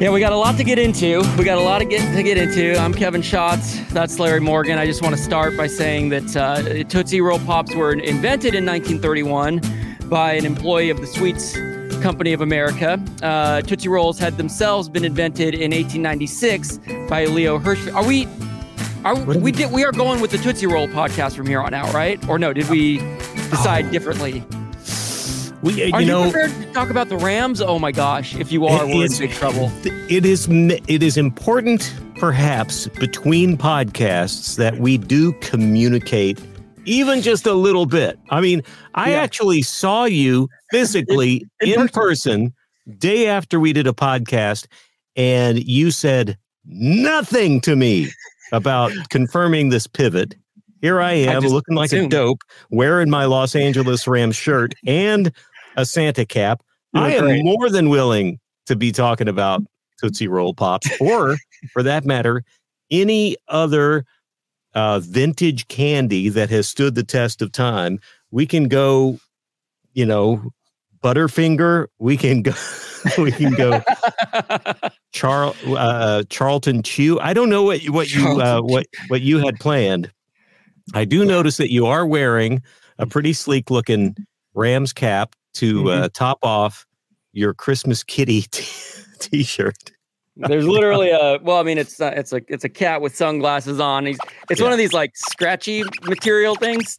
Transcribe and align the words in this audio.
Yeah, 0.00 0.08
we 0.12 0.20
got 0.20 0.32
a 0.32 0.36
lot 0.36 0.56
to 0.56 0.64
get 0.64 0.78
into. 0.78 1.20
We 1.36 1.44
got 1.44 1.58
a 1.58 1.60
lot 1.60 1.80
to 1.80 1.84
get 1.84 2.00
to 2.16 2.22
get 2.22 2.38
into. 2.38 2.74
I'm 2.80 2.94
Kevin 2.94 3.20
Schatz. 3.20 3.78
That's 3.92 4.18
Larry 4.18 4.40
Morgan. 4.40 4.78
I 4.78 4.86
just 4.86 5.02
want 5.02 5.14
to 5.14 5.20
start 5.20 5.58
by 5.58 5.66
saying 5.66 6.08
that 6.08 6.34
uh, 6.34 6.84
Tootsie 6.84 7.20
Roll 7.20 7.38
Pops 7.40 7.74
were 7.74 7.92
invented 7.92 8.54
in 8.54 8.64
1931 8.64 9.60
by 10.08 10.32
an 10.32 10.46
employee 10.46 10.88
of 10.88 11.02
the 11.02 11.06
Sweets 11.06 11.52
Company 12.00 12.32
of 12.32 12.40
America. 12.40 12.98
Uh, 13.22 13.60
Tootsie 13.60 13.90
Rolls 13.90 14.18
had 14.18 14.38
themselves 14.38 14.88
been 14.88 15.04
invented 15.04 15.52
in 15.52 15.70
1896 15.70 16.78
by 17.06 17.26
Leo 17.26 17.58
Hirsch. 17.58 17.86
Are 17.88 18.06
we? 18.06 18.26
Are 19.04 19.14
we 19.14 19.52
did 19.52 19.70
we 19.70 19.84
are 19.84 19.92
going 19.92 20.22
with 20.22 20.30
the 20.30 20.38
Tootsie 20.38 20.66
Roll 20.66 20.88
podcast 20.88 21.36
from 21.36 21.46
here 21.46 21.60
on 21.60 21.74
out, 21.74 21.92
right? 21.92 22.26
Or 22.26 22.38
no? 22.38 22.54
Did 22.54 22.70
we 22.70 23.00
decide 23.50 23.84
oh. 23.84 23.90
differently? 23.90 24.46
We, 25.62 25.82
uh, 25.82 25.86
you 25.86 25.94
are 25.94 26.02
know, 26.02 26.24
you 26.24 26.32
prepared 26.32 26.62
to 26.62 26.72
talk 26.72 26.90
about 26.90 27.08
the 27.08 27.18
Rams? 27.18 27.60
Oh 27.60 27.78
my 27.78 27.92
gosh! 27.92 28.34
If 28.34 28.50
you 28.50 28.66
are, 28.66 28.86
we're 28.86 29.06
in 29.06 29.18
big 29.18 29.32
trouble. 29.32 29.70
It 29.84 30.24
is. 30.24 30.48
It 30.48 31.02
is 31.02 31.18
important, 31.18 31.94
perhaps, 32.16 32.86
between 32.88 33.58
podcasts 33.58 34.56
that 34.56 34.78
we 34.78 34.96
do 34.96 35.32
communicate 35.40 36.40
even 36.86 37.22
just 37.22 37.46
a 37.46 37.52
little 37.52 37.86
bit. 37.86 38.18
I 38.30 38.40
mean, 38.40 38.62
I 38.94 39.10
yeah. 39.10 39.18
actually 39.18 39.62
saw 39.62 40.04
you 40.04 40.48
physically 40.70 41.46
in, 41.60 41.68
in, 41.68 41.80
in 41.82 41.88
person 41.88 42.54
day 42.98 43.26
after 43.26 43.60
we 43.60 43.72
did 43.72 43.86
a 43.86 43.92
podcast, 43.92 44.66
and 45.16 45.62
you 45.62 45.90
said 45.90 46.36
nothing 46.64 47.60
to 47.62 47.76
me 47.76 48.08
about 48.52 48.92
confirming 49.10 49.68
this 49.68 49.86
pivot. 49.86 50.34
Here 50.80 51.00
I 51.00 51.12
am, 51.12 51.44
I 51.44 51.46
looking 51.46 51.74
like 51.74 51.92
assumed. 51.92 52.12
a 52.12 52.16
dope, 52.16 52.40
wearing 52.70 53.10
my 53.10 53.26
Los 53.26 53.54
Angeles 53.54 54.06
Rams 54.08 54.34
shirt 54.34 54.74
and 54.86 55.30
a 55.76 55.84
Santa 55.84 56.24
cap. 56.24 56.62
I 56.94 57.12
am 57.12 57.24
great. 57.24 57.44
more 57.44 57.70
than 57.70 57.88
willing 57.88 58.38
to 58.66 58.76
be 58.76 58.92
talking 58.92 59.28
about 59.28 59.62
Tootsie 60.00 60.28
Roll 60.28 60.54
Pops, 60.54 60.88
or 61.00 61.36
for 61.72 61.82
that 61.82 62.04
matter, 62.04 62.42
any 62.90 63.36
other 63.48 64.04
uh, 64.74 65.00
vintage 65.00 65.68
candy 65.68 66.28
that 66.28 66.50
has 66.50 66.68
stood 66.68 66.94
the 66.94 67.04
test 67.04 67.42
of 67.42 67.52
time. 67.52 68.00
We 68.30 68.46
can 68.46 68.68
go, 68.68 69.18
you 69.94 70.06
know, 70.06 70.42
Butterfinger. 71.02 71.86
We 71.98 72.16
can 72.16 72.42
go. 72.42 72.52
we 73.18 73.32
can 73.32 73.54
go. 73.54 73.82
Charl 75.12 75.54
uh, 75.66 76.24
Charleston 76.28 76.82
Chew. 76.82 77.18
I 77.20 77.32
don't 77.32 77.50
know 77.50 77.62
what 77.62 77.82
what 77.84 78.10
you 78.10 78.40
uh, 78.40 78.60
what 78.60 78.86
what 79.08 79.22
you 79.22 79.38
had 79.38 79.58
planned. 79.58 80.10
I 80.94 81.04
do 81.04 81.24
notice 81.24 81.56
that 81.58 81.70
you 81.70 81.86
are 81.86 82.04
wearing 82.04 82.62
a 82.98 83.06
pretty 83.06 83.32
sleek 83.32 83.70
looking 83.70 84.16
Rams 84.54 84.92
cap 84.92 85.34
to 85.54 85.74
mm-hmm. 85.84 86.04
uh, 86.04 86.08
top 86.12 86.38
off 86.42 86.86
your 87.32 87.54
Christmas 87.54 88.02
kitty 88.02 88.42
t- 89.20 89.42
shirt 89.42 89.92
There's 90.48 90.66
literally 90.66 91.10
a 91.10 91.38
well, 91.42 91.58
I 91.58 91.62
mean, 91.62 91.78
it's 91.78 92.00
uh, 92.00 92.12
it's 92.14 92.32
a 92.32 92.40
it's 92.48 92.64
a 92.64 92.68
cat 92.68 93.00
with 93.00 93.16
sunglasses 93.16 93.80
on. 93.80 94.06
He's 94.06 94.18
it's 94.48 94.60
yeah. 94.60 94.64
one 94.64 94.72
of 94.72 94.78
these 94.78 94.92
like 94.92 95.16
scratchy 95.16 95.84
material 96.04 96.54
things, 96.54 96.96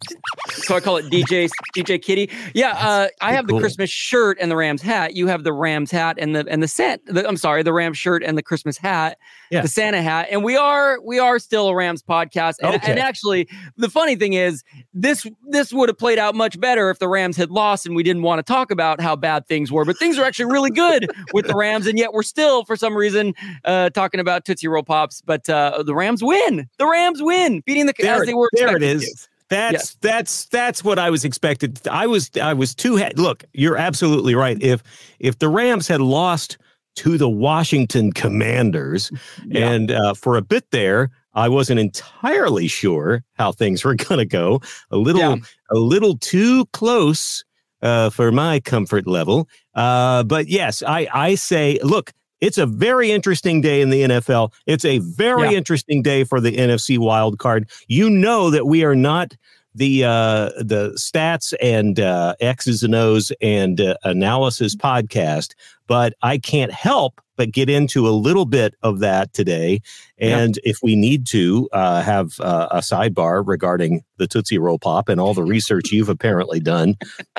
so 0.49 0.75
I 0.75 0.79
call 0.79 0.97
it 0.97 1.05
DJ 1.05 1.49
DJ 1.75 2.01
Kitty. 2.01 2.29
Yeah, 2.53 2.71
uh, 2.71 3.07
I 3.21 3.33
have 3.33 3.47
cool. 3.47 3.57
the 3.57 3.61
Christmas 3.61 3.89
shirt 3.89 4.37
and 4.39 4.51
the 4.51 4.55
Rams 4.55 4.81
hat. 4.81 5.15
You 5.15 5.27
have 5.27 5.43
the 5.43 5.53
Rams 5.53 5.91
hat 5.91 6.17
and 6.19 6.35
the 6.35 6.45
and 6.47 6.61
the. 6.61 6.71
The, 6.81 7.27
I'm 7.27 7.37
sorry, 7.37 7.63
the 7.63 7.73
Rams 7.73 7.97
shirt 7.97 8.23
and 8.23 8.37
the 8.37 8.41
Christmas 8.41 8.77
hat, 8.77 9.17
yeah. 9.51 9.61
the 9.61 9.67
Santa 9.67 10.01
hat. 10.01 10.27
And 10.31 10.43
we 10.43 10.55
are 10.55 10.99
we 11.01 11.19
are 11.19 11.37
still 11.37 11.67
a 11.67 11.75
Rams 11.75 12.01
podcast. 12.01 12.55
And, 12.61 12.75
okay. 12.75 12.91
and 12.91 12.99
actually, 12.99 13.47
the 13.77 13.89
funny 13.89 14.15
thing 14.15 14.33
is, 14.33 14.63
this 14.93 15.25
this 15.47 15.73
would 15.73 15.89
have 15.89 15.97
played 15.97 16.17
out 16.17 16.33
much 16.33 16.59
better 16.59 16.89
if 16.89 16.99
the 16.99 17.07
Rams 17.07 17.37
had 17.37 17.51
lost 17.51 17.85
and 17.85 17.95
we 17.95 18.03
didn't 18.03 18.23
want 18.23 18.39
to 18.39 18.43
talk 18.43 18.71
about 18.71 19.01
how 19.01 19.15
bad 19.15 19.47
things 19.47 19.71
were. 19.71 19.85
But 19.85 19.97
things 19.97 20.17
are 20.17 20.23
actually 20.23 20.51
really 20.51 20.71
good 20.71 21.09
with 21.33 21.47
the 21.47 21.55
Rams, 21.55 21.87
and 21.87 21.97
yet 21.97 22.13
we're 22.13 22.23
still 22.23 22.65
for 22.65 22.75
some 22.75 22.95
reason 22.95 23.30
uh, 23.65 23.89
talking 23.89 24.19
about 24.19 24.45
Tootsie 24.45 24.67
Roll 24.67 24.83
Pops, 24.83 25.21
but 25.21 25.49
uh, 25.49 25.83
the 25.83 25.95
Rams 25.95 26.23
win. 26.23 26.67
The 26.77 26.87
Rams 26.87 27.21
win, 27.21 27.61
beating 27.65 27.85
the 27.85 27.93
there, 27.97 28.15
as 28.15 28.25
they 28.25 28.33
were. 28.33 28.49
There 28.53 28.75
it 28.75 28.83
is. 28.83 29.03
To. 29.03 29.27
That's 29.51 29.73
yes. 29.73 29.97
that's 29.99 30.45
that's 30.45 30.83
what 30.83 30.97
I 30.97 31.09
was 31.09 31.25
expected. 31.25 31.85
I 31.89 32.07
was 32.07 32.31
I 32.41 32.53
was 32.53 32.73
too. 32.73 32.97
Ha- 32.97 33.11
Look, 33.17 33.43
you're 33.51 33.75
absolutely 33.75 34.33
right. 34.33 34.57
If 34.61 34.81
if 35.19 35.39
the 35.39 35.49
Rams 35.49 35.89
had 35.89 35.99
lost 35.99 36.57
to 36.95 37.17
the 37.17 37.29
Washington 37.29 38.13
Commanders, 38.13 39.11
yeah. 39.45 39.69
and 39.69 39.91
uh, 39.91 40.13
for 40.13 40.37
a 40.37 40.41
bit 40.41 40.71
there, 40.71 41.11
I 41.33 41.49
wasn't 41.49 41.81
entirely 41.81 42.67
sure 42.67 43.23
how 43.33 43.51
things 43.51 43.83
were 43.83 43.95
going 44.07 44.19
to 44.19 44.25
go. 44.25 44.61
A 44.89 44.95
little 44.95 45.21
yeah. 45.21 45.35
a 45.69 45.75
little 45.75 46.17
too 46.17 46.65
close 46.67 47.43
uh, 47.81 48.09
for 48.09 48.31
my 48.31 48.61
comfort 48.61 49.05
level. 49.05 49.49
Uh, 49.75 50.23
but 50.23 50.47
yes, 50.47 50.81
I 50.81 51.09
I 51.13 51.35
say, 51.35 51.77
look, 51.83 52.13
it's 52.41 52.57
a 52.57 52.65
very 52.65 53.11
interesting 53.11 53.61
day 53.61 53.81
in 53.81 53.89
the 53.89 54.01
NFL. 54.01 54.51
It's 54.65 54.83
a 54.83 54.99
very 54.99 55.51
yeah. 55.51 55.57
interesting 55.57 56.01
day 56.01 56.23
for 56.23 56.41
the 56.41 56.57
NFC 56.57 56.97
wild 56.97 57.39
card. 57.39 57.69
You 57.87 58.09
know 58.09 58.49
that 58.49 58.65
we 58.65 58.83
are 58.83 58.95
not 58.95 59.35
the 59.73 60.03
uh, 60.03 60.49
the 60.57 60.93
stats 60.97 61.53
and 61.61 61.99
uh, 61.99 62.35
X's 62.41 62.83
and 62.83 62.95
O's 62.95 63.31
and 63.41 63.79
uh, 63.79 63.95
analysis 64.03 64.75
podcast, 64.75 65.53
but 65.87 66.13
I 66.21 66.37
can't 66.37 66.71
help 66.71 67.21
but 67.37 67.51
get 67.51 67.69
into 67.69 68.07
a 68.07 68.11
little 68.11 68.45
bit 68.45 68.75
of 68.83 68.99
that 68.99 69.33
today. 69.33 69.81
And 70.17 70.57
yeah. 70.57 70.71
if 70.71 70.79
we 70.83 70.95
need 70.95 71.25
to 71.27 71.69
uh, 71.71 72.01
have 72.01 72.39
uh, 72.39 72.67
a 72.71 72.79
sidebar 72.79 73.43
regarding 73.45 74.03
the 74.17 74.27
Tootsie 74.27 74.57
Roll 74.57 74.77
Pop 74.77 75.09
and 75.09 75.19
all 75.19 75.33
the 75.33 75.43
research 75.43 75.91
you've 75.91 76.09
apparently 76.09 76.59
done 76.59 76.97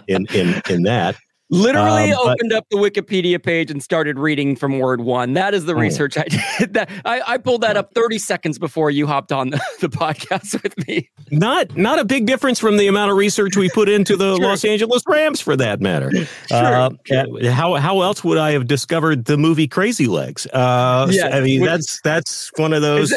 in 0.08 0.26
in 0.34 0.62
in 0.70 0.82
that. 0.84 1.16
Literally 1.52 2.12
um, 2.12 2.28
opened 2.28 2.50
but, 2.50 2.56
up 2.56 2.66
the 2.70 2.78
Wikipedia 2.78 3.40
page 3.40 3.70
and 3.70 3.82
started 3.82 4.18
reading 4.18 4.56
from 4.56 4.78
word 4.78 5.02
one. 5.02 5.34
That 5.34 5.52
is 5.52 5.66
the 5.66 5.74
oh. 5.74 5.78
research 5.78 6.16
I 6.16 6.24
did. 6.58 6.72
That 6.72 6.88
I, 7.04 7.20
I, 7.26 7.38
pulled 7.38 7.60
that 7.60 7.76
up 7.76 7.92
30 7.92 8.18
seconds 8.18 8.58
before 8.58 8.90
you 8.90 9.06
hopped 9.06 9.32
on 9.32 9.50
the, 9.50 9.60
the, 9.80 9.88
podcast 9.90 10.62
with 10.62 10.88
me. 10.88 11.10
Not 11.30 11.76
not 11.76 11.98
a 11.98 12.06
big 12.06 12.24
difference 12.24 12.58
from 12.58 12.78
the 12.78 12.86
amount 12.86 13.10
of 13.10 13.18
research 13.18 13.54
we 13.54 13.68
put 13.68 13.90
into 13.90 14.16
the 14.16 14.36
sure. 14.36 14.46
Los 14.46 14.64
Angeles 14.64 15.02
Rams 15.06 15.42
for 15.42 15.54
that 15.56 15.82
matter. 15.82 16.10
Sure, 16.48 16.56
uh, 16.56 16.90
sure. 17.04 17.50
How 17.50 17.74
how 17.74 18.00
else 18.00 18.24
would 18.24 18.38
I 18.38 18.52
have 18.52 18.66
discovered 18.66 19.26
the 19.26 19.36
movie 19.36 19.68
Crazy 19.68 20.06
Legs? 20.06 20.46
Uh, 20.46 21.06
yeah, 21.10 21.28
I 21.36 21.40
mean 21.42 21.62
that's 21.62 22.00
that's 22.00 22.50
one 22.56 22.72
of 22.72 22.80
those. 22.80 23.12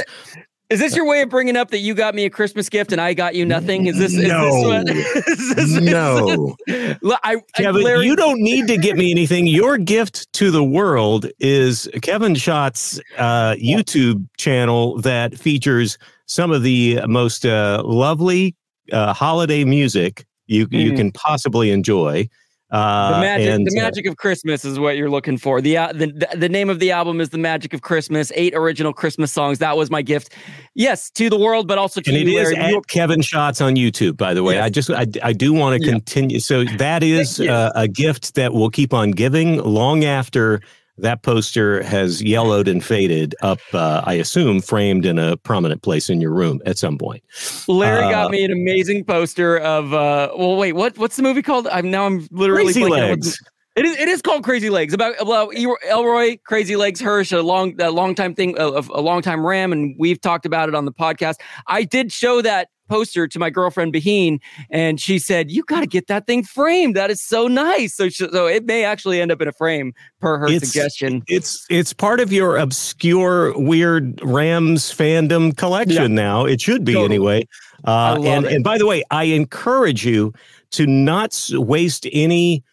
Is 0.70 0.80
this 0.80 0.96
your 0.96 1.06
way 1.06 1.22
of 1.22 1.30
bringing 1.30 1.56
up 1.56 1.70
that 1.72 1.80
you 1.80 1.94
got 1.94 2.16
me 2.16 2.26
a 2.26 2.30
Christmas 2.30 2.70
gift 2.70 2.92
and 2.92 3.00
I 3.00 3.14
got 3.14 3.36
you 3.36 3.46
nothing? 3.46 3.86
Is 3.86 4.00
this 4.00 4.14
no? 4.14 4.48
Is 4.48 4.56
this 4.56 4.66
what, 4.66 4.90
is 5.28 5.56
this, 5.56 5.82
no. 5.84 6.56
Is 6.68 6.98
this, 7.02 7.20
I, 7.24 7.38
Kevin, 7.56 7.84
you 8.02 8.16
don't 8.16 8.42
need 8.42 8.68
to 8.68 8.78
get 8.78 8.98
me 8.98 9.12
anything. 9.12 9.46
Your 9.46 9.78
gift 9.78 10.32
to 10.34 10.50
the 10.50 10.64
world 10.64 11.28
is 11.40 11.88
Kevin 12.02 12.34
Schatz's 12.34 13.00
uh, 13.18 13.54
YouTube 13.54 14.28
channel 14.38 15.00
that 15.02 15.38
features 15.38 16.00
some 16.26 16.52
of 16.52 16.64
the 16.64 17.00
most 17.08 17.46
uh, 17.46 17.84
lovely 17.86 18.56
uh, 18.92 19.14
holiday 19.14 19.64
music 19.64 20.26
you 20.48 20.68
mm-hmm. 20.68 20.76
you 20.76 20.94
can 20.94 21.12
possibly 21.12 21.72
enjoy. 21.72 22.28
Uh, 22.72 23.14
the 23.14 23.20
magic, 23.22 23.48
and, 23.48 23.68
the 23.68 23.76
magic 23.76 24.08
uh, 24.08 24.10
of 24.10 24.18
Christmas 24.18 24.66
is 24.66 24.80
what 24.80 24.98
you're 24.98 25.10
looking 25.10 25.38
for. 25.38 25.62
The, 25.62 25.78
uh, 25.78 25.94
the 25.94 26.28
the 26.36 26.50
name 26.50 26.70
of 26.70 26.80
the 26.80 26.92
album 26.92 27.22
is 27.22 27.30
"The 27.30 27.38
Magic 27.38 27.74
of 27.74 27.82
Christmas." 27.82 28.32
Eight 28.34 28.56
original 28.56 28.92
Christmas 28.92 29.32
songs. 29.32 29.60
That 29.60 29.78
was 29.78 29.92
my 29.92 30.02
gift. 30.02 30.34
Yes, 30.74 31.12
to 31.12 31.30
the 31.30 31.38
world, 31.38 31.68
but 31.68 31.78
also 31.78 32.02
to 32.02 32.10
and 32.10 32.28
you, 32.28 32.40
it 32.40 32.42
is 32.42 32.52
Larry. 32.54 32.76
at 32.76 32.88
Kevin 32.88 33.22
Schatz 33.22 33.62
on 33.62 33.76
YouTube. 33.76 34.18
By 34.18 34.34
the 34.34 34.42
way, 34.42 34.56
yes. 34.56 34.64
I 34.64 34.70
just 34.70 34.90
I, 34.90 35.06
I 35.22 35.32
do 35.32 35.54
want 35.54 35.80
to 35.80 35.88
continue. 35.88 36.40
So 36.40 36.64
that 36.78 37.04
is 37.04 37.40
uh, 37.40 37.72
a 37.76 37.88
gift 37.88 38.34
that 38.34 38.54
will 38.54 38.72
keep 38.72 38.94
on 38.94 39.12
giving 39.12 39.60
long 39.64 40.04
after 40.04 40.60
that 40.98 41.24
poster 41.24 41.84
has 41.84 42.22
yellowed 42.22 42.68
and 42.68 42.84
faded 42.84 43.36
up, 43.42 43.60
uh, 43.74 44.02
I 44.06 44.14
assume, 44.14 44.62
framed 44.62 45.06
in 45.06 45.20
a 45.20 45.38
prominent 45.38 45.82
place 45.82 46.10
in 46.10 46.22
your 46.22 46.32
room 46.32 46.62
at 46.66 46.78
some 46.78 46.98
point. 46.98 47.24
Larry 47.68 48.06
uh, 48.06 48.12
got 48.12 48.32
me 48.32 48.44
an 48.44 48.52
amazing 48.52 49.04
poster 49.04 49.58
of. 49.60 49.94
Uh, 49.94 50.30
well, 50.38 50.56
wait, 50.56 50.74
what? 50.74 50.98
What's 50.98 51.16
the 51.18 51.24
movie 51.24 51.42
called? 51.42 51.68
I'm 51.68 51.92
now. 51.92 52.06
I'm 52.06 52.28
literally 52.32 52.74
Crazy 52.74 52.86
Legs. 52.86 53.38
It 53.76 53.84
is. 53.84 53.98
It 53.98 54.08
is 54.08 54.22
called 54.22 54.46
Crazy 54.46 54.70
Legs. 54.70 54.94
About 54.94 55.20
about 55.20 55.54
Elroy 55.54 56.38
Crazy 56.46 56.78
Legs 56.78 57.02
Hirsch, 57.02 57.34
a 57.34 57.42
long 57.42 57.80
a 57.82 57.92
long 57.92 58.16
time 58.16 58.34
thing, 58.34 58.58
a, 58.58 58.68
a 58.68 59.02
long 59.02 59.22
time 59.22 59.46
Ram, 59.46 59.74
and 59.74 59.96
we've 60.00 60.22
talked 60.22 60.46
about 60.46 60.70
it 60.70 60.76
on 60.76 60.86
the 60.86 60.94
podcast. 60.94 61.36
I 61.68 61.84
did 61.84 62.12
show 62.14 62.42
that 62.42 62.70
poster 62.88 63.28
to 63.28 63.40
my 63.40 63.50
girlfriend 63.50 63.94
Baheen, 63.94 64.40
and 64.70 65.00
she 65.00 65.20
said, 65.20 65.52
"You 65.52 65.64
got 65.64 65.82
to 65.82 65.88
get 65.88 66.08
that 66.08 66.28
thing 66.28 66.44
framed. 66.44 66.96
That 66.96 67.10
is 67.10 67.22
so 67.22 67.48
nice." 67.48 67.96
So, 67.96 68.10
she, 68.10 68.28
so 68.30 68.48
it 68.48 68.66
may 68.66 68.84
actually 68.84 69.22
end 69.22 69.32
up 69.32 69.42
in 69.42 69.48
a 69.48 69.54
frame 69.54 69.94
per 70.20 70.38
her 70.38 70.48
it's, 70.48 70.68
suggestion. 70.68 71.24
It's 71.28 71.66
it's 71.70 71.94
part 71.94 72.20
of 72.20 72.32
your 72.32 72.58
obscure 72.58 73.58
weird 73.58 74.20
Rams 74.24 74.94
fandom 74.94 75.56
collection 75.56 76.12
yeah. 76.12 76.24
now. 76.24 76.46
It 76.46 76.62
should 76.62 76.86
be 76.86 76.94
totally. 76.94 77.16
anyway. 77.16 77.48
Uh, 77.86 78.20
and 78.24 78.46
it. 78.46 78.54
and 78.54 78.64
by 78.64 78.78
the 78.78 78.86
way, 78.86 79.04
I 79.12 79.26
encourage 79.26 80.06
you 80.06 80.34
to 80.72 80.88
not 80.88 81.50
waste 81.54 82.08
any 82.12 82.64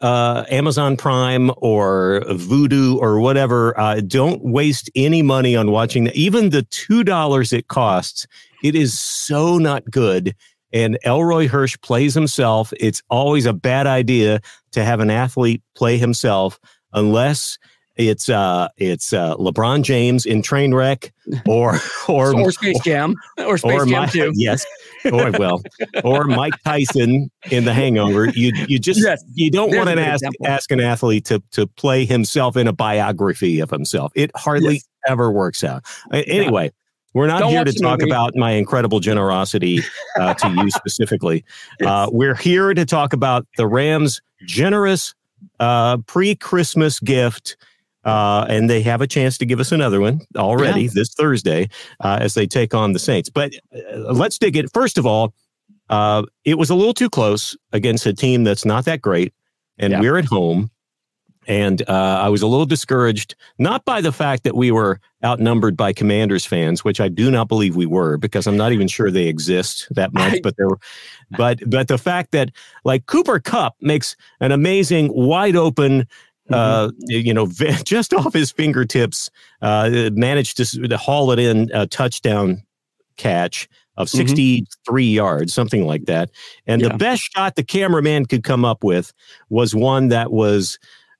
uh, 0.00 0.44
Amazon 0.50 0.96
Prime 0.96 1.50
or 1.58 2.22
Vudu 2.28 2.96
or 2.98 3.20
whatever. 3.20 3.78
Uh, 3.78 4.00
don't 4.00 4.42
waste 4.42 4.90
any 4.94 5.22
money 5.22 5.56
on 5.56 5.70
watching 5.70 6.04
that. 6.04 6.16
Even 6.16 6.50
the 6.50 6.62
two 6.62 7.04
dollars 7.04 7.52
it 7.52 7.68
costs 7.68 8.26
it 8.62 8.74
is 8.74 8.98
so 8.98 9.58
not 9.58 9.84
good. 9.90 10.34
And 10.72 10.98
Elroy 11.04 11.48
Hirsch 11.48 11.78
plays 11.80 12.14
himself. 12.14 12.72
It's 12.78 13.02
always 13.08 13.46
a 13.46 13.52
bad 13.52 13.86
idea 13.86 14.40
to 14.72 14.84
have 14.84 15.00
an 15.00 15.10
athlete 15.10 15.62
play 15.74 15.96
himself 15.96 16.60
unless 16.92 17.58
it's 17.96 18.28
uh 18.28 18.68
it's 18.76 19.12
uh 19.12 19.34
LeBron 19.36 19.82
James 19.82 20.24
in 20.24 20.42
Trainwreck 20.42 21.10
or 21.46 21.80
or 22.08 22.38
or 22.38 22.52
Space 22.52 22.80
Jam 22.80 23.14
or 23.38 23.58
Space 23.58 23.72
or 23.72 23.86
Jam 23.86 24.02
my, 24.02 24.06
2. 24.06 24.32
Yes. 24.36 24.64
Or 25.12 25.30
well, 25.32 25.62
or 26.04 26.24
Mike 26.24 26.54
Tyson 26.64 27.30
in 27.50 27.64
The 27.64 27.72
Hangover. 27.72 28.26
You 28.30 28.52
you 28.68 28.78
just 28.78 29.00
yes, 29.00 29.22
you 29.34 29.50
don't 29.50 29.74
want 29.74 29.88
to 29.88 30.00
ask 30.00 30.22
example. 30.22 30.46
ask 30.46 30.70
an 30.70 30.80
athlete 30.80 31.24
to 31.26 31.42
to 31.52 31.66
play 31.66 32.04
himself 32.04 32.56
in 32.56 32.66
a 32.66 32.72
biography 32.72 33.60
of 33.60 33.70
himself. 33.70 34.12
It 34.14 34.30
hardly 34.34 34.74
yes. 34.74 34.88
ever 35.06 35.30
works 35.30 35.62
out. 35.62 35.84
Anyway, 36.12 36.64
yeah. 36.64 36.70
We're 37.14 37.26
not 37.26 37.40
Don't 37.40 37.50
here 37.50 37.64
to 37.64 37.72
talk 37.72 38.00
movie. 38.00 38.10
about 38.10 38.36
my 38.36 38.52
incredible 38.52 39.00
generosity 39.00 39.80
uh, 40.16 40.34
to 40.34 40.50
you 40.50 40.70
specifically. 40.70 41.44
yes. 41.80 41.88
uh, 41.88 42.08
we're 42.12 42.34
here 42.34 42.74
to 42.74 42.84
talk 42.84 43.12
about 43.12 43.46
the 43.56 43.66
Rams' 43.66 44.20
generous 44.46 45.14
uh, 45.58 45.96
pre 46.06 46.34
Christmas 46.34 47.00
gift. 47.00 47.56
Uh, 48.04 48.46
and 48.48 48.70
they 48.70 48.80
have 48.80 49.00
a 49.00 49.06
chance 49.06 49.36
to 49.38 49.44
give 49.44 49.60
us 49.60 49.72
another 49.72 50.00
one 50.00 50.20
already 50.36 50.82
yeah. 50.82 50.90
this 50.94 51.12
Thursday 51.14 51.68
uh, 52.00 52.18
as 52.20 52.34
they 52.34 52.46
take 52.46 52.72
on 52.72 52.92
the 52.92 52.98
Saints. 52.98 53.28
But 53.28 53.52
uh, 53.74 54.12
let's 54.12 54.38
dig 54.38 54.56
it. 54.56 54.72
First 54.72 54.98
of 54.98 55.04
all, 55.04 55.34
it 56.44 56.56
was 56.56 56.70
a 56.70 56.74
little 56.74 56.94
too 56.94 57.10
close 57.10 57.56
against 57.72 58.06
a 58.06 58.12
team 58.12 58.44
that's 58.44 58.64
not 58.64 58.84
that 58.84 59.02
great, 59.02 59.34
and 59.78 59.92
yeah. 59.92 60.00
we're 60.00 60.16
at 60.16 60.26
home. 60.26 60.70
And 61.46 61.80
uh, 61.88 62.20
I 62.22 62.28
was 62.28 62.42
a 62.42 62.46
little 62.46 62.66
discouraged, 62.66 63.34
not 63.58 63.86
by 63.86 64.02
the 64.02 64.12
fact 64.12 64.44
that 64.44 64.54
we 64.54 64.70
were 64.70 65.00
outnumbered 65.24 65.78
by 65.78 65.94
Commanders 65.94 66.44
fans, 66.44 66.84
which 66.84 67.00
I 67.00 67.08
do 67.08 67.30
not 67.30 67.48
believe 67.48 67.74
we 67.74 67.86
were, 67.86 68.18
because 68.18 68.46
I'm 68.46 68.58
not 68.58 68.72
even 68.72 68.86
sure 68.86 69.10
they 69.10 69.28
exist 69.28 69.88
that 69.92 70.12
much. 70.12 70.42
But 70.42 70.58
there, 70.58 70.68
were, 70.68 70.78
but 71.38 71.58
but 71.66 71.88
the 71.88 71.96
fact 71.96 72.32
that 72.32 72.50
like 72.84 73.06
Cooper 73.06 73.40
Kupp 73.40 73.76
makes 73.80 74.14
an 74.40 74.52
amazing, 74.52 75.10
wide 75.10 75.56
open, 75.56 76.06
uh, 76.50 76.88
mm-hmm. 76.88 76.94
you 77.08 77.34
know, 77.34 77.46
just 77.84 78.12
off 78.14 78.32
his 78.32 78.50
fingertips, 78.50 79.30
uh, 79.62 80.10
managed 80.12 80.56
to, 80.58 80.88
to 80.88 80.96
haul 80.96 81.30
it 81.32 81.38
in 81.38 81.70
a 81.72 81.86
touchdown 81.86 82.62
catch 83.16 83.68
of 83.96 84.08
63 84.08 84.64
mm-hmm. 84.64 85.14
yards, 85.14 85.52
something 85.52 85.86
like 85.86 86.04
that. 86.06 86.30
And 86.66 86.80
yeah. 86.80 86.88
the 86.88 86.94
best 86.96 87.22
shot 87.22 87.56
the 87.56 87.64
cameraman 87.64 88.26
could 88.26 88.44
come 88.44 88.64
up 88.64 88.84
with 88.84 89.12
was 89.50 89.74
one 89.74 90.08
that 90.08 90.30
was 90.30 90.78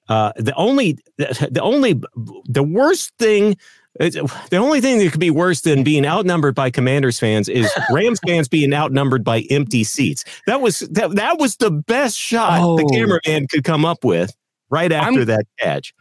uh, 0.08 0.32
the 0.36 0.54
only, 0.54 0.98
the 1.16 1.60
only, 1.60 2.00
the 2.46 2.62
worst 2.62 3.12
thing 3.18 3.56
the 3.98 4.56
only 4.56 4.80
thing 4.80 4.98
that 4.98 5.10
could 5.10 5.20
be 5.20 5.30
worse 5.30 5.62
than 5.62 5.82
being 5.82 6.06
outnumbered 6.06 6.54
by 6.54 6.70
Commanders 6.70 7.18
fans 7.18 7.48
is 7.48 7.68
Rams 7.90 8.20
fans 8.24 8.48
being 8.48 8.72
outnumbered 8.72 9.24
by 9.24 9.40
empty 9.50 9.82
seats. 9.82 10.24
That 10.46 10.60
was 10.60 10.80
that, 10.80 11.16
that 11.16 11.38
was 11.38 11.56
the 11.56 11.70
best 11.70 12.16
shot 12.16 12.60
oh. 12.62 12.76
the 12.76 12.84
cameraman 12.84 13.48
could 13.48 13.64
come 13.64 13.84
up 13.84 14.04
with 14.04 14.36
right 14.70 14.92
after 14.92 15.20
I'm, 15.20 15.26
that 15.26 15.46
catch. 15.58 15.94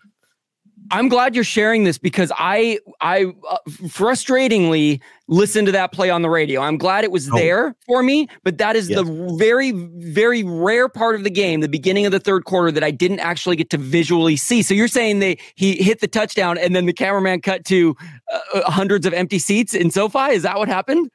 I'm 0.92 1.10
glad 1.10 1.36
you're 1.36 1.44
sharing 1.44 1.84
this 1.84 1.98
because 1.98 2.31
I 2.38 2.80
I 3.02 3.34
uh, 3.50 3.58
frustratingly 3.68 5.02
listened 5.28 5.66
to 5.66 5.72
that 5.74 5.92
play 5.92 6.10
on 6.10 6.22
the 6.22 6.30
radio. 6.30 6.62
I'm 6.62 6.78
glad 6.78 7.04
it 7.04 7.12
was 7.12 7.30
oh. 7.30 7.36
there 7.36 7.75
for 7.86 8.04
me, 8.04 8.30
but 8.44 8.58
that 8.60 8.75
is 8.75 8.90
yes. 8.90 9.00
the 9.00 9.36
very 9.38 9.72
very 9.72 10.44
rare 10.44 10.88
part 10.88 11.16
of 11.16 11.24
the 11.24 11.30
game, 11.30 11.62
the 11.62 11.68
beginning 11.68 12.06
of 12.06 12.12
the 12.12 12.19
third 12.19 12.46
quarter 12.46 12.72
that 12.72 12.84
I 12.84 12.92
didn't 12.92 13.19
actually 13.19 13.56
get 13.56 13.69
to 13.72 13.78
visually 13.78 14.38
see. 14.38 14.62
So 14.62 14.74
you're 14.74 14.88
saying 14.88 15.19
they 15.19 15.38
he 15.56 15.75
hit 15.75 16.00
the 16.00 16.08
touchdown 16.08 16.58
and 16.58 16.75
then 16.75 16.86
the 16.86 16.94
cameraman 16.94 17.42
cut 17.42 17.66
to 17.66 17.96
uh, 18.31 18.40
uh 18.54 18.72
hundreds 18.72 19.06
of 19.06 19.14
empty 19.14 19.40
seats 19.40 19.74
in 19.74 19.92
SoFi? 19.92 20.31
Is 20.34 20.44
that 20.44 20.58
what 20.58 20.68
happened? 20.68 21.10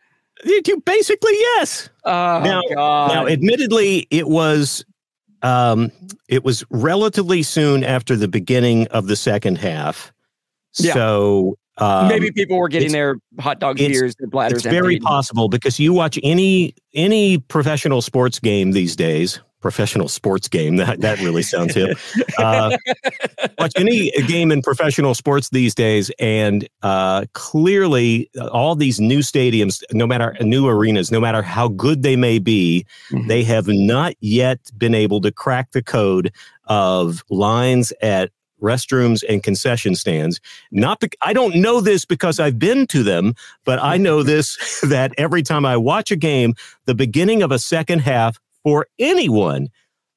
Basically, 0.84 1.32
yes. 1.32 1.88
Oh, 2.04 2.10
now, 2.42 2.62
God. 2.74 3.08
now, 3.08 3.26
admittedly, 3.26 4.08
it 4.10 4.28
was 4.28 4.84
um, 5.42 5.90
it 6.28 6.44
was 6.44 6.64
relatively 6.70 7.42
soon 7.42 7.84
after 7.84 8.16
the 8.16 8.28
beginning 8.28 8.86
of 8.88 9.06
the 9.06 9.16
second 9.16 9.58
half. 9.58 10.12
Yeah. 10.78 10.94
So 10.94 11.58
um, 11.78 12.08
maybe 12.08 12.30
people 12.30 12.58
were 12.58 12.68
getting 12.68 12.92
their 12.92 13.16
hot 13.38 13.58
dogs, 13.58 13.80
beers, 13.80 14.14
their 14.16 14.28
bladders. 14.28 14.64
It's 14.64 14.66
very 14.66 14.98
possible 14.98 15.48
because 15.48 15.78
you 15.78 15.92
watch 15.92 16.18
any 16.22 16.74
any 16.94 17.38
professional 17.38 18.02
sports 18.02 18.38
game 18.38 18.72
these 18.72 18.94
days, 18.94 19.40
professional 19.62 20.08
sports 20.08 20.48
game. 20.48 20.76
That 20.76 21.00
that 21.00 21.20
really 21.20 21.42
sounds 21.42 21.74
hip. 21.74 21.96
Uh, 22.38 22.76
watch 23.58 23.72
any 23.76 24.10
game 24.26 24.50
in 24.50 24.62
professional 24.62 25.14
sports 25.14 25.50
these 25.50 25.74
days, 25.74 26.10
and 26.18 26.68
uh, 26.82 27.24
clearly, 27.34 28.28
uh, 28.38 28.46
all 28.48 28.74
these 28.74 29.00
new 29.00 29.20
stadiums, 29.20 29.82
no 29.92 30.06
matter 30.06 30.34
new 30.40 30.66
arenas, 30.66 31.12
no 31.12 31.20
matter 31.20 31.42
how 31.42 31.68
good 31.68 32.02
they 32.02 32.16
may 32.16 32.38
be, 32.38 32.84
mm-hmm. 33.10 33.28
they 33.28 33.44
have 33.44 33.68
not 33.68 34.14
yet 34.20 34.58
been 34.76 34.94
able 34.94 35.20
to 35.20 35.30
crack 35.30 35.70
the 35.72 35.82
code 35.82 36.32
of 36.66 37.22
lines 37.30 37.92
at 38.02 38.30
restrooms 38.62 39.22
and 39.28 39.42
concession 39.42 39.94
stands. 39.94 40.40
Not 40.70 41.00
be- 41.00 41.10
I 41.20 41.32
don't 41.32 41.56
know 41.56 41.80
this 41.80 42.04
because 42.04 42.40
I've 42.40 42.58
been 42.58 42.86
to 42.88 43.02
them, 43.02 43.34
but 43.64 43.82
I 43.82 43.96
know 43.98 44.22
this 44.22 44.80
that 44.82 45.12
every 45.18 45.42
time 45.42 45.66
I 45.66 45.76
watch 45.76 46.10
a 46.10 46.16
game, 46.16 46.54
the 46.86 46.94
beginning 46.94 47.42
of 47.42 47.52
a 47.52 47.58
second 47.58 48.00
half 48.00 48.40
for 48.62 48.86
anyone, 48.98 49.68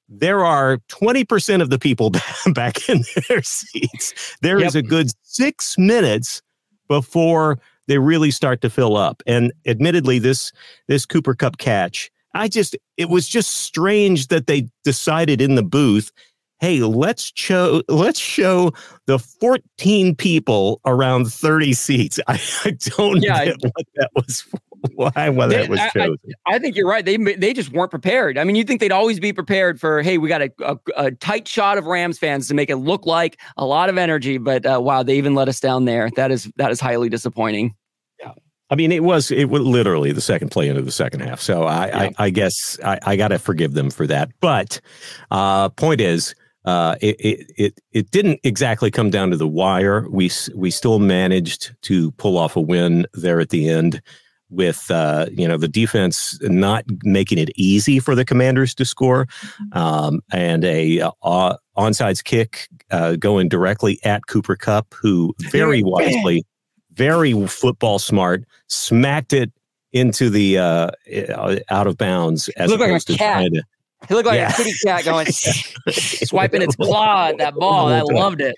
there 0.07 0.43
are 0.45 0.77
20% 0.89 1.61
of 1.61 1.69
the 1.69 1.79
people 1.79 2.11
back 2.53 2.89
in 2.89 3.03
their 3.27 3.41
seats. 3.41 4.37
There 4.41 4.59
yep. 4.59 4.67
is 4.67 4.75
a 4.75 4.81
good 4.81 5.11
six 5.23 5.77
minutes 5.77 6.41
before 6.87 7.59
they 7.87 7.97
really 7.97 8.31
start 8.31 8.61
to 8.61 8.69
fill 8.69 8.97
up. 8.97 9.21
And 9.27 9.53
admittedly, 9.65 10.19
this 10.19 10.51
this 10.87 11.05
Cooper 11.05 11.35
Kupp 11.35 11.57
catch, 11.57 12.11
I 12.33 12.47
just 12.47 12.75
it 12.97 13.09
was 13.09 13.27
just 13.27 13.51
strange 13.51 14.27
that 14.27 14.47
they 14.47 14.69
decided 14.83 15.41
in 15.41 15.55
the 15.55 15.63
booth, 15.63 16.11
hey, 16.59 16.79
let's 16.79 17.31
show 17.35 17.81
let's 17.87 18.19
show 18.19 18.71
the 19.07 19.19
14 19.19 20.15
people 20.15 20.81
around 20.85 21.31
30 21.31 21.73
seats. 21.73 22.19
I, 22.27 22.39
I 22.63 22.71
don't 22.71 23.21
yeah, 23.21 23.45
get 23.45 23.57
what 23.61 23.85
that 23.95 24.09
was 24.15 24.41
for. 24.41 24.59
why 24.95 25.29
whether 25.29 25.57
it 25.57 25.69
was 25.69 25.79
chosen. 25.93 26.17
I, 26.47 26.55
I, 26.55 26.59
think 26.59 26.75
you're 26.75 26.87
right. 26.87 27.05
They 27.05 27.17
they 27.17 27.53
just 27.53 27.71
weren't 27.71 27.91
prepared. 27.91 28.37
I 28.37 28.43
mean, 28.43 28.55
you 28.55 28.63
think 28.63 28.79
they'd 28.79 28.91
always 28.91 29.19
be 29.19 29.33
prepared 29.33 29.79
for, 29.79 30.01
hey, 30.01 30.17
we 30.17 30.29
got 30.29 30.41
a, 30.41 30.51
a, 30.59 30.77
a 30.97 31.11
tight 31.11 31.47
shot 31.47 31.77
of 31.77 31.85
Rams 31.85 32.17
fans 32.17 32.47
to 32.47 32.53
make 32.53 32.69
it 32.69 32.77
look 32.77 33.05
like 33.05 33.39
a 33.57 33.65
lot 33.65 33.89
of 33.89 33.97
energy, 33.97 34.37
but 34.37 34.65
uh, 34.65 34.79
wow, 34.81 35.03
they 35.03 35.17
even 35.17 35.35
let 35.35 35.47
us 35.47 35.59
down 35.59 35.85
there. 35.85 36.09
That 36.15 36.31
is 36.31 36.51
that 36.57 36.71
is 36.71 36.79
highly 36.79 37.09
disappointing. 37.09 37.75
Yeah. 38.19 38.33
I 38.69 38.75
mean, 38.75 38.91
it 38.91 39.03
was 39.03 39.31
it 39.31 39.45
was 39.45 39.61
literally 39.61 40.11
the 40.11 40.21
second 40.21 40.49
play 40.49 40.67
into 40.67 40.81
the 40.81 40.91
second 40.91 41.21
half. 41.21 41.39
So 41.39 41.63
I 41.63 41.87
yeah. 41.87 41.99
I, 41.99 42.13
I, 42.17 42.29
guess 42.29 42.79
I, 42.83 42.99
I 43.03 43.15
got 43.15 43.29
to 43.29 43.39
forgive 43.39 43.73
them 43.73 43.89
for 43.89 44.07
that. 44.07 44.29
But 44.39 44.81
uh, 45.29 45.69
point 45.69 46.01
is, 46.01 46.33
uh, 46.65 46.95
it, 46.99 47.15
it, 47.19 47.51
it 47.57 47.79
it 47.91 48.11
didn't 48.11 48.39
exactly 48.43 48.89
come 48.89 49.11
down 49.11 49.29
to 49.29 49.37
the 49.37 49.47
wire. 49.47 50.09
We 50.09 50.31
we 50.55 50.71
still 50.71 50.97
managed 50.97 51.75
to 51.83 52.11
pull 52.13 52.37
off 52.37 52.55
a 52.55 52.61
win 52.61 53.05
there 53.13 53.39
at 53.39 53.49
the 53.49 53.69
end 53.69 54.01
with 54.49 54.89
uh, 54.89 55.27
you 55.31 55.47
know 55.47 55.57
the 55.57 55.67
defense 55.67 56.39
not 56.41 56.85
making 57.03 57.37
it 57.37 57.49
easy 57.55 57.99
for 57.99 58.15
the 58.15 58.25
Commanders 58.25 58.73
to 58.75 58.85
score, 58.85 59.27
um, 59.73 60.21
and 60.31 60.63
a 60.63 61.01
uh, 61.23 61.55
onside 61.77 62.23
kick 62.23 62.67
uh, 62.91 63.15
going 63.15 63.49
directly 63.49 63.99
at 64.03 64.27
Cooper 64.27 64.55
Kupp, 64.55 64.93
who 64.93 65.33
very 65.39 65.83
wisely, 65.83 66.45
very 66.93 67.33
football 67.47 67.99
smart, 67.99 68.43
smacked 68.67 69.33
it 69.33 69.51
into 69.93 70.29
the 70.29 70.57
uh, 70.57 70.91
uh, 71.33 71.57
out 71.69 71.87
of 71.87 71.97
bounds 71.97 72.49
as 72.49 72.71
opposed 72.71 73.09
like 73.09 73.17
to 73.17 73.17
trying 73.17 73.53
to. 73.53 73.63
He 74.07 74.13
looked 74.13 74.27
like 74.27 74.37
yeah. 74.37 74.51
a 74.51 74.53
kitty 74.53 74.73
cat 74.85 75.05
going 75.05 75.25
swiping 75.89 76.61
its 76.61 76.75
claw 76.75 77.27
at 77.29 77.37
that 77.39 77.55
ball. 77.55 77.87
I 77.87 78.01
loved 78.01 78.41
it. 78.41 78.55